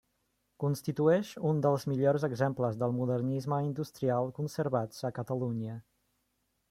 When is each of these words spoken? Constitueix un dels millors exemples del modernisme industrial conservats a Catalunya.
Constitueix 0.61 1.33
un 1.49 1.59
dels 1.65 1.85
millors 1.91 2.25
exemples 2.29 2.79
del 2.85 2.95
modernisme 3.01 3.59
industrial 3.67 4.33
conservats 4.39 5.07
a 5.11 5.13
Catalunya. 5.21 5.77